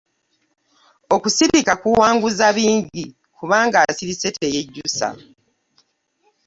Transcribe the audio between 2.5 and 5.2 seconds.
bingi kubanga asirise teyejjusa.